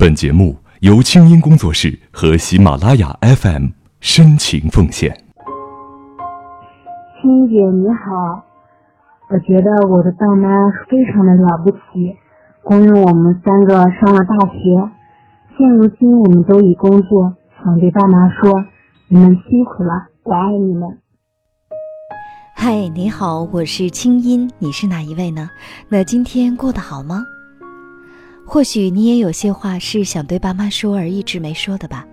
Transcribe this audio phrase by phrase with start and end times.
[0.00, 5.10] 本节目由清音工作室和喜马拉雅 FM 深情奉献。
[7.20, 8.44] 青姐你好，
[9.28, 12.14] 我觉得我的爸妈非常的了不起，
[12.62, 14.88] 供应我们三个上了大学。
[15.58, 17.34] 现如今我们都已工作，
[17.64, 18.54] 想对爸妈说，
[19.08, 20.96] 你们辛苦了，我爱你们。
[22.54, 25.50] 嗨，你好，我是清音，你是哪一位呢？
[25.88, 27.24] 那今天过得好吗？
[28.50, 32.06] 或许你也有些话是想对爸妈说而一直没说的吧？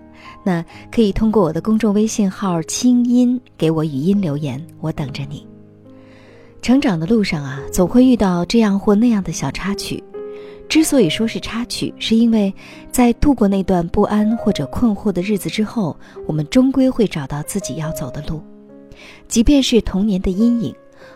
[0.44, 0.62] 那
[0.92, 5.46] 可以通过我的公众微信号“清音”给我语音留言，我等着你。
[6.60, 10.04] 成长的路上啊，总会遇到这样或那样的小插曲。
[10.68, 12.52] 之所以说是插曲，是因为
[12.92, 18.42] 在度过那段不安或者困惑的日子之后，我们终归会找到自己要走的路。
[19.26, 20.74] 即便是童年的阴影，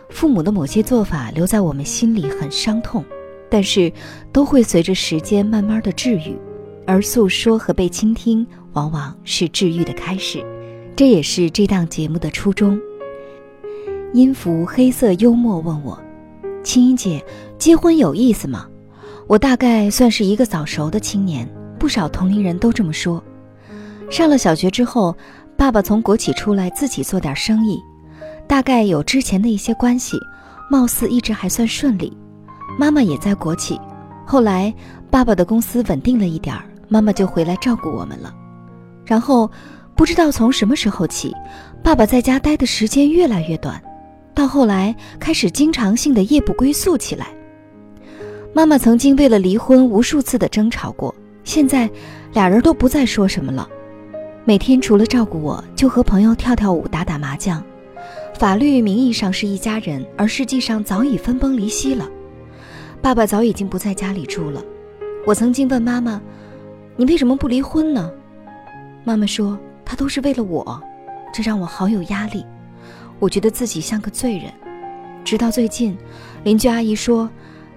[0.09, 3.05] 父母的某些做法留在我们心里很伤痛。
[3.51, 3.91] 但是，
[4.31, 6.39] 都会随着时间慢慢的治愈，
[6.87, 10.41] 而诉说和被倾听，往往是治愈的开始。
[10.95, 12.79] 这也是这档节目的初衷。
[14.13, 16.01] 音符黑色幽默问我
[16.63, 17.21] ：“青音姐，
[17.57, 18.65] 结婚有意思吗？”
[19.27, 21.45] 我大概算是一个早熟的青年，
[21.77, 23.21] 不少同龄人都这么说。
[24.09, 25.13] 上了小学之后，
[25.57, 27.81] 爸爸从国企出来，自己做点生意，
[28.47, 30.17] 大概有之前的一些关系，
[30.69, 32.15] 貌似一直还算顺利。
[32.77, 33.79] 妈妈也在国企，
[34.25, 34.73] 后来
[35.09, 38.33] 爸爸的公司稳定了一点儿，妈妈就回来照顾我们了。
[39.05, 39.49] 然后
[39.95, 41.35] 不知道从什么时候起，
[41.83, 43.81] 爸爸在家待的时间越来越短，
[44.33, 47.27] 到后来开始经常性的夜不归宿起来。
[48.53, 51.89] 妈妈曾经为了离婚无数次的争吵过，现在
[52.33, 53.67] 俩人都不再说什么了，
[54.43, 57.63] 每天除了照顾我，就和朋友跳跳舞、打打麻将。
[58.33, 62.09] 法律名义上是一家人，而实际上早已分崩离析了。
[63.01, 64.63] 爸爸早已经不在家里住了。
[65.25, 66.21] 我曾经问妈妈
[66.95, 68.11] ：“你为什么不离婚呢？”
[69.03, 70.81] 妈妈说：“他都是为了我。”
[71.33, 72.45] 这让我好有压力。
[73.17, 74.51] 我觉得自己像个罪人。
[75.23, 75.97] 直到最近，
[76.43, 77.27] 邻居阿姨说，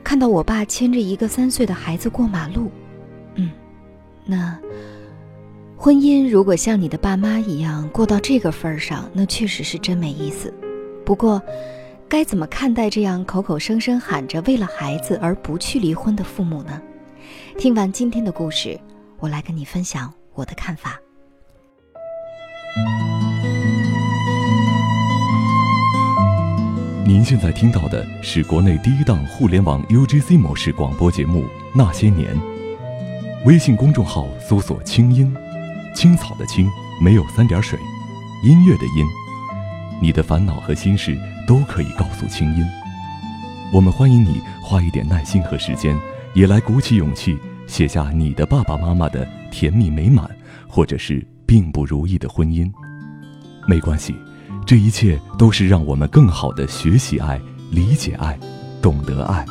[0.03, 2.71] 看到我爸牵着一个三岁的孩子过马路。
[3.37, 3.51] 嗯，
[4.27, 4.59] 那
[5.77, 10.53] 婚姻如果像你的爸妈一样过到这个份儿上，那确实是真没意思。
[11.03, 11.41] 不过。
[12.09, 16.81] 该怎么看待这样口口声声喊着为了孩子而不去离婚的父母呢？
[17.59, 18.79] 听完今天的故事，
[19.19, 20.99] 我来跟你分享我的看法。
[27.07, 31.43] 您现在听到的是国内第一档互联网 UGC 模式广播节目
[31.75, 32.35] 《那些年》。
[33.45, 35.35] 微信公众号搜索“清音”，
[35.95, 36.69] 青草的青，
[37.03, 37.79] 没有三点水，
[38.43, 39.07] 音乐的音。
[40.01, 41.19] 你的烦恼和心事。
[41.47, 42.65] 都可以告诉清音。
[43.73, 45.97] 我们欢迎你花一点耐心和时间，
[46.35, 50.29] 也来鼓起勇气写下你的爸爸妈妈的甜蜜美满，
[50.69, 52.71] 或者是并不如意的婚姻。
[53.67, 54.15] 没关系，
[54.67, 57.41] 这一切都是让我们更好的学习爱、
[57.71, 58.39] 理解爱、
[58.81, 59.45] 懂得爱。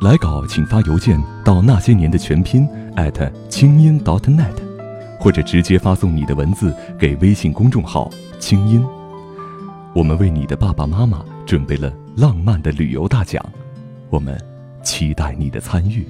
[0.00, 4.56] 来稿请发邮件到那些年的全拼艾特清音 .dot.net，
[5.20, 8.84] 或者直接发送你的文字给微信公众号清音。
[9.94, 13.44] 我们为你的爸爸妈妈准备了浪漫的旅游大奖，
[14.08, 14.40] 我们
[14.82, 16.06] 期待你的参与。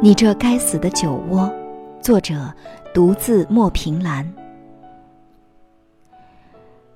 [0.00, 1.52] 你这该死的酒窝，
[2.00, 2.50] 作者
[2.94, 4.26] 独自莫凭栏。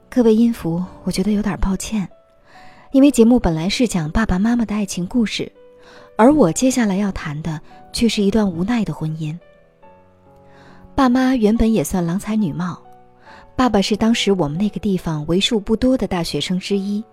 [0.09, 2.09] 各位音符，我觉得有点抱歉，
[2.91, 5.53] 因为节目本来是讲爸爸妈妈的爱情故事。
[6.17, 7.61] 而我接下来要谈的，
[7.93, 9.39] 却是一段无奈的婚姻。
[10.95, 12.83] 爸妈原本也算郎才女貌，
[13.55, 17.05] 爸爸是当时我们那个地方为数不多的大学生之一，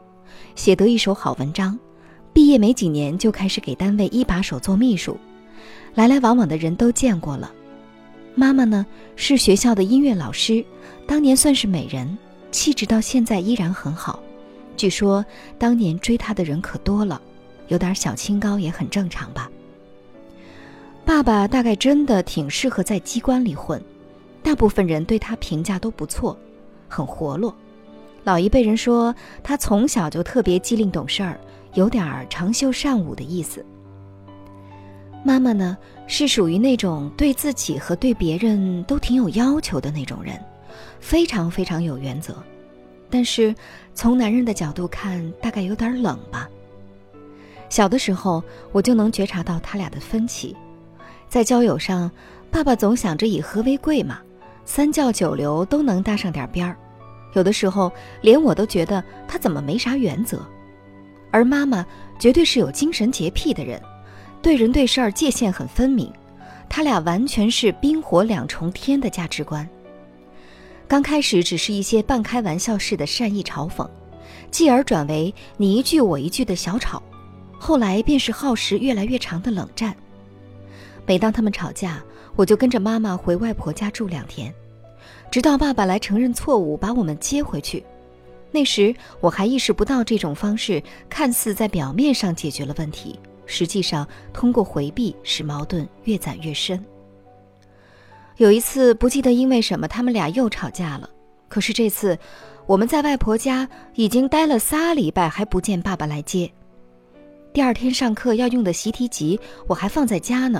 [0.55, 1.77] 写得一手好文章，
[2.31, 5.17] 毕业没几年就开始给单位一把手做秘书，
[5.93, 7.51] 来来往往的人都见过了。
[8.35, 8.85] 妈妈呢，
[9.17, 10.63] 是学校的音乐老师，
[11.05, 12.17] 当年算是美人，
[12.51, 14.23] 气质到现在依然很好，
[14.77, 15.23] 据说
[15.59, 17.21] 当年追她的人可多了。
[17.67, 19.49] 有点小清高也很正常吧。
[21.05, 23.81] 爸爸大概真的挺适合在机关里混，
[24.41, 26.37] 大部分人对他评价都不错，
[26.87, 27.53] 很活络。
[28.23, 29.13] 老一辈人说
[29.43, 31.37] 他从小就特别机灵懂事儿，
[31.73, 33.65] 有点长袖善舞的意思。
[35.25, 35.77] 妈妈呢，
[36.07, 40.39] 是属于那种对自己和对别人都挺有要求的那种人，
[41.01, 42.35] 非常非常有原则，
[43.09, 43.53] 但是
[43.93, 46.49] 从男人的角度看，大概有点冷吧。
[47.73, 50.55] 小的时候，我就能觉察到他俩的分歧，
[51.27, 52.11] 在交友上，
[52.51, 54.19] 爸爸总想着以和为贵嘛，
[54.63, 56.77] 三教九流都能搭上点边儿，
[57.33, 57.91] 有的时候
[58.21, 60.45] 连我都觉得他怎么没啥原则，
[61.31, 61.83] 而妈妈
[62.19, 63.81] 绝对是有精神洁癖的人，
[64.39, 66.13] 对人对事儿界限很分明，
[66.69, 69.67] 他俩完全是冰火两重天的价值观。
[70.87, 73.89] 刚开始只是一些半开玩笑式的善意嘲讽，
[74.51, 77.01] 继而转为你一句我一句的小吵，
[77.63, 79.95] 后来便是耗时越来越长的冷战。
[81.05, 82.03] 每当他们吵架，
[82.35, 84.53] 我就跟着妈妈回外婆家住两天。
[85.31, 87.81] 直到爸爸来承认错误，把我们接回去。
[88.51, 96.83] 那时我还意识不到这种方式看似在表面上解决了问题，实际上通过回避使矛盾越攒越深。
[98.35, 101.09] 有一次不记得因为什么，他们俩又吵架了。
[101.47, 102.19] 可是这次
[102.65, 106.51] 我们在外婆家已经待了仨礼拜，还不见爸爸来接。
[107.53, 110.59] 第二天上课要用的习题集我还放在家呢。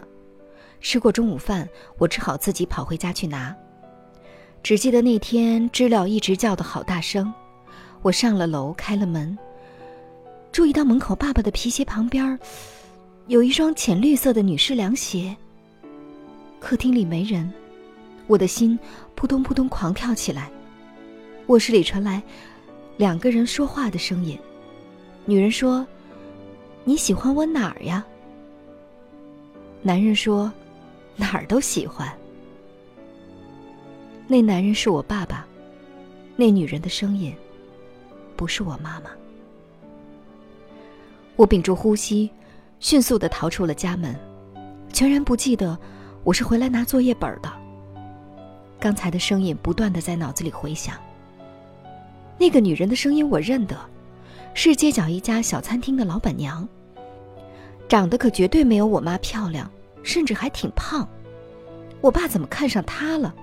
[0.80, 1.68] 吃过中午饭，
[1.98, 3.56] 我只好自己跑回家去拿。
[4.62, 7.34] 只记得那天知了一直叫的好大声，
[8.04, 9.36] 我上了楼开了门，
[10.51, 12.38] 注意到门口爸爸的皮鞋旁边，
[13.25, 15.36] 有一双浅绿色的女士凉鞋。
[16.60, 17.51] 客厅里没人，
[18.28, 18.78] 我的心
[19.16, 20.51] 扑通扑通狂跳起来。
[21.48, 22.22] 卧室里传来
[22.98, 24.38] 两个人说话的声音，
[25.25, 25.86] 女人说
[26.83, 28.06] ：“你喜欢我哪儿呀？”
[29.81, 30.51] 男人说
[31.15, 32.12] ：“哪儿都喜欢。”
[34.27, 35.45] 那男人是我爸爸，
[36.35, 37.35] 那女人的声音
[38.35, 39.09] 不是我妈妈。
[41.35, 42.30] 我屏住呼吸，
[42.80, 44.15] 迅速的逃出了家门，
[44.94, 45.77] 全然不记得
[46.24, 47.51] 我是回来拿作业本的。
[48.80, 50.95] 刚才的声音不断的在脑子里回响。
[52.38, 53.77] 那个女人的声音我认得，
[54.54, 56.68] 是街角一家小餐厅的老板娘，
[57.88, 59.70] 长得可绝对没有我妈漂亮，
[60.04, 61.08] 甚至还挺胖。
[62.02, 63.34] 我爸怎么看上她了？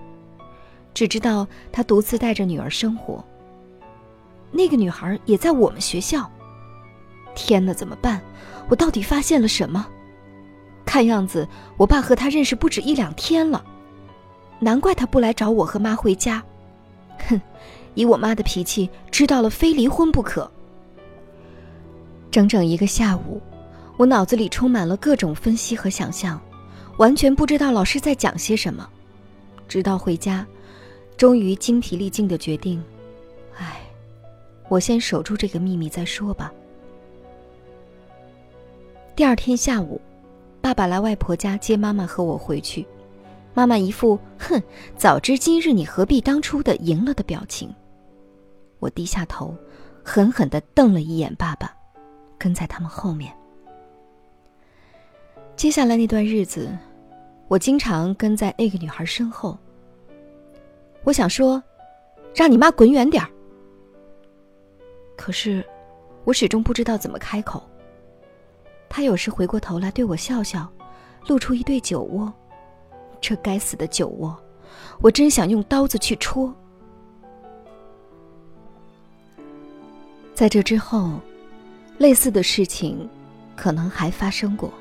[0.95, 3.25] 只知道她独自带着女儿生活。
[4.53, 6.31] 那个女孩也在我们学校。
[7.35, 8.21] 天哪，怎么办？
[8.69, 9.87] 我到底发现了什么？
[10.85, 11.47] 看样子，
[11.77, 13.65] 我爸和她认识不止一两天了。
[14.59, 16.43] 难怪他不来找我和妈回家。
[17.29, 17.41] 哼，
[17.95, 20.51] 以我妈的脾气，知道了非离婚不可。
[22.31, 23.41] 整整一个下午，
[23.97, 26.41] 我脑子里充满了各种分析和想象，
[26.99, 28.89] 完全不知道老师在讲些什么。
[29.69, 30.47] 直到回家。
[31.17, 32.83] 终于精疲力尽的决定，
[33.55, 33.83] 唉，
[34.71, 36.51] 我先守住这个秘密再说吧。
[39.15, 40.01] 第二天下午，
[40.63, 42.87] 爸爸来外婆家接妈妈和我回去，
[43.53, 44.63] 妈妈一副“哼，
[44.97, 47.71] 早知今日你何必当初”的赢了的表情。
[48.79, 49.55] 我低下头，
[50.03, 51.71] 狠狠的瞪了一眼爸爸，
[52.41, 53.31] 跟在他们后面。
[55.55, 56.75] 接下来那段日子，
[57.47, 59.59] 我经常跟在那个女孩身后。
[61.05, 61.63] 我想说，
[62.35, 63.29] 让你妈滚远点儿。
[65.19, 65.63] 可是，
[66.25, 67.63] 我始终不知道怎么开口。
[68.89, 70.67] 她有时回过头来对我笑笑，
[71.27, 72.33] 露出一对酒窝。
[73.21, 74.35] 这该死的酒窝，
[75.03, 76.55] 我真想用刀子去戳。
[80.35, 81.21] 在这之后，
[82.01, 83.07] 类似的事情
[83.55, 84.73] 可能还发生过，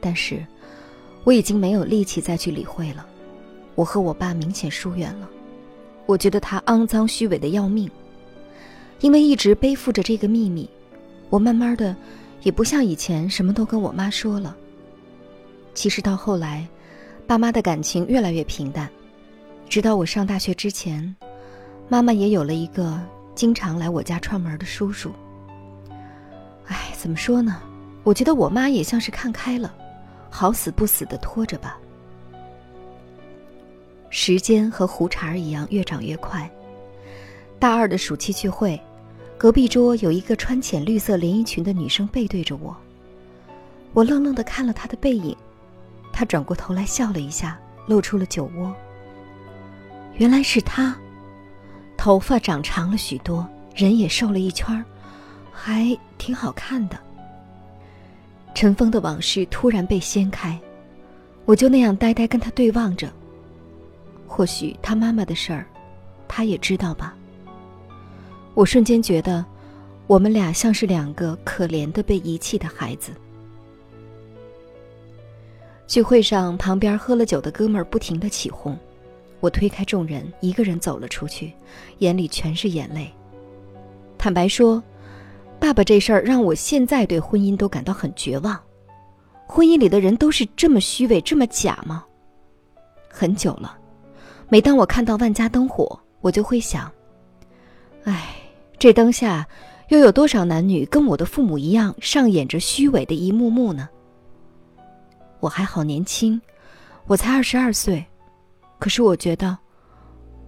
[0.00, 0.42] 但是
[1.22, 3.06] 我已经没有力气再去理会了。
[3.74, 5.28] 我和我爸明显疏远了，
[6.06, 7.90] 我觉得他肮脏虚伪的要命。
[9.00, 10.66] 因为一直背负着这个秘密，
[11.28, 11.94] 我慢慢的
[12.42, 14.56] 也不像以前什么都跟我妈说了。
[15.74, 16.66] 其实到后来，
[17.26, 18.88] 爸妈的感情越来越平淡，
[19.68, 21.14] 直到我上大学之前，
[21.86, 22.98] 妈妈也有了一个
[23.34, 25.12] 经常来我家串门的叔叔。
[26.70, 27.60] 哎，怎么说呢？
[28.02, 29.74] 我觉得我妈也像是看开了，
[30.30, 31.76] 好死不死的拖着吧。
[34.08, 36.50] 时间和胡茬儿一样越长越快。
[37.58, 38.80] 大二的暑期聚会，
[39.36, 42.74] 隔壁桌有一个穿浅绿色连衣裙的女生背对着我。
[43.92, 45.36] 我愣愣的看了她的背影，
[46.12, 48.74] 她转过头来笑了一下，露出了酒窝。
[50.14, 50.96] 原来是她，
[51.96, 54.84] 头发长长了许多，人也瘦了一圈儿，
[55.62, 56.98] 还挺好看的。
[58.54, 60.58] 尘封的往事突然被掀开，
[61.44, 63.12] 我就那样呆呆跟他对望着。
[64.26, 65.66] 或许他妈妈的事儿，
[66.26, 67.14] 他也知道吧。
[68.54, 69.44] 我瞬间觉得，
[70.06, 73.12] 我们俩像是两个可怜的被遗弃的孩子。
[75.86, 78.78] 聚会上，旁边喝了酒的哥们不停的起哄，
[79.40, 81.52] 我推开众人，一个人走了出去，
[81.98, 83.12] 眼里全是眼泪。
[84.16, 84.82] 坦白说，
[85.60, 88.58] 爸爸这事儿让我现在对婚姻都感到很绝望。
[89.46, 92.04] 婚姻里的人都是这么虚伪，这么假吗？
[93.10, 93.76] 很久了。
[94.48, 96.90] 每当我看到万家灯火，我就会想，
[98.04, 98.34] 唉，
[98.78, 99.46] 这灯下，
[99.88, 103.88] 又有多少男女跟我的父母一样，上演着虚伪的一幕幕呢？
[105.40, 106.40] 我还好年轻，
[107.06, 108.04] 我才二十二岁，
[108.78, 109.56] 可是我觉得，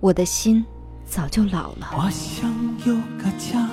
[0.00, 0.64] 我的心
[1.04, 1.90] 早就老了。
[1.96, 2.50] 我想
[2.86, 3.68] 有个家，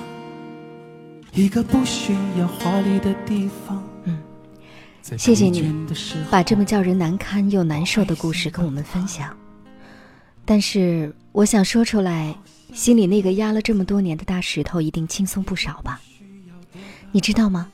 [1.32, 3.82] 一个不需要华丽的地方。
[4.04, 4.18] 嗯，
[5.18, 5.72] 谢谢你
[6.30, 9.36] 把这么叫人难堪又难受的故事跟我们分享。
[10.44, 12.34] 但是我想说出来。
[12.72, 16.00] 心里那个压了这么多年的大石头一定轻松不少吧？
[17.10, 17.68] 你知道吗？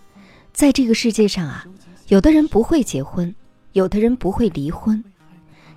[0.55, 1.67] 在这个世界上啊，
[2.09, 3.35] 有的人不会结婚，
[3.73, 5.05] 有的人不会离婚。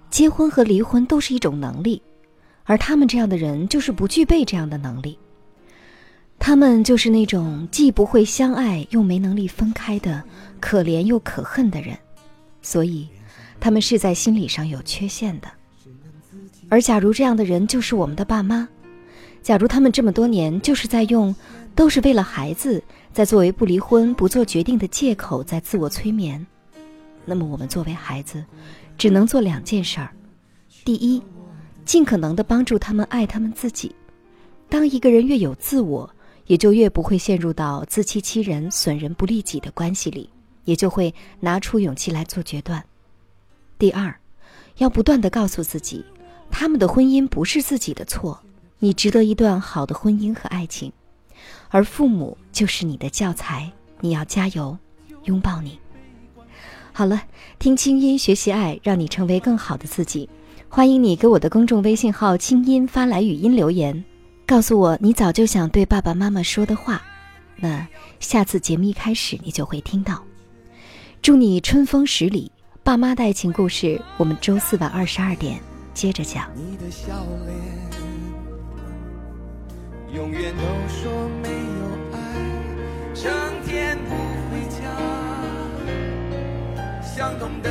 [0.10, 2.02] 结婚和离婚都是一种能力，
[2.64, 5.20] 而他们这样的人就是不具备这样的能力。
[6.50, 10.24] 他们就是那种既不会相爱又没能力分开的
[10.60, 11.96] 可怜又可恨的人，
[12.60, 13.08] 所以
[13.60, 15.48] 他们是在心理上有缺陷的。
[16.68, 18.68] 而假如这样的人就是我们的爸妈。
[19.44, 21.36] 假如他们这么多年就是在用，
[21.76, 26.44] 都是为了孩子，在作为不离婚、不做决定的借口，在自我催眠，
[27.26, 28.44] 那么我们作为孩子，
[28.98, 30.10] 只能做两件事儿：
[30.84, 31.22] 第一，
[31.86, 33.94] 尽可能的帮助他们爱他们自己。
[34.68, 36.10] 当一个人越有自我，
[36.50, 40.28] 也就越不会陷入到自欺欺人、损人不利己的关系里，
[40.66, 42.84] 也就会拿出勇气来做决断。
[43.78, 44.20] 第二，
[44.78, 46.04] 要不断的告诉自己，
[46.50, 48.42] 他们的婚姻不是自己的错。
[48.80, 50.92] 你值得一段好的婚姻和爱情，
[51.70, 53.72] 而父母就是你的教材。
[54.00, 54.76] 你要加油，
[55.26, 55.78] 拥抱你。
[56.92, 57.22] 好了，
[57.60, 60.28] 听清音学习爱，让你成为更好的自己。
[60.68, 64.04] 欢迎你给我的公众微信号“清音”发来语音留言，
[64.50, 67.04] 告诉我你早就想对爸爸妈妈说的话。
[67.56, 67.88] 那
[68.20, 70.24] 下次节目一开始你就会听到。
[71.22, 72.52] 祝你春风十里，
[72.84, 75.62] 爸妈的爱情故事，我们周四晚二十二点
[75.94, 76.50] 接着讲。
[76.56, 77.14] 你的笑
[77.46, 77.56] 脸
[80.16, 81.12] 永远都说
[81.44, 81.86] 没有
[82.18, 82.18] 爱，
[83.14, 83.32] 成
[83.68, 84.16] 天不
[84.50, 84.82] 回家。
[87.04, 87.70] 相同的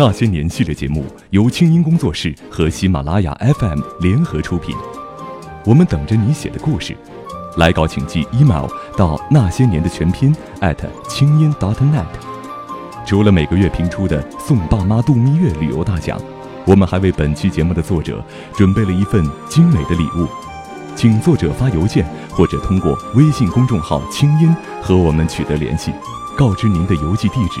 [0.00, 4.74] 那些年系列节目由清音工作室和喜马拉雅 FM 联合出品，
[5.62, 6.96] 我们等着你写的故事，
[7.58, 8.64] 来稿请寄 email
[8.96, 10.34] 到那些年的全拼
[11.06, 12.06] 清音 .dot.net。
[13.04, 16.18] 除了每个月评出的送爸妈度蜜月旅游大奖，
[16.66, 20.26] 我们还为本期节目的作者准备了一份精美的礼物，
[20.96, 25.92] 请作者发邮件或者通过微信公众号清音和我们取得联系，
[26.38, 27.60] 告知您的邮寄地址。